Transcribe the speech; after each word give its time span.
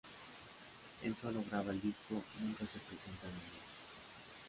Él 1.03 1.15
solo 1.15 1.43
graba 1.47 1.69
el 1.69 1.79
disco, 1.79 2.23
nunca 2.39 2.65
se 2.65 2.79
presentan 2.79 3.29
en 3.29 3.35
vivo. 3.37 3.65